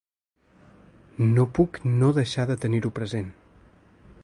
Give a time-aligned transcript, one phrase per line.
[1.35, 3.31] No puc no deixar de tenir-ho present.